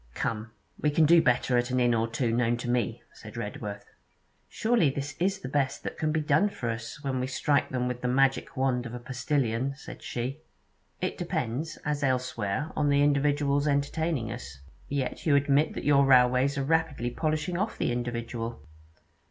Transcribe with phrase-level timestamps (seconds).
[0.15, 0.49] 'Come,
[0.79, 3.85] we can do better at an inn or two known to me,' said Redworth.
[4.49, 7.87] 'Surely this is the best that can be done for us, when we strike them
[7.87, 10.39] with the magic wand of a postillion?' said she.
[11.01, 16.57] 'It depends, as elsewhere, on the individuals entertaining us.' 'Yet you admit that your railways
[16.57, 18.65] are rapidly "polishing off" the individual.'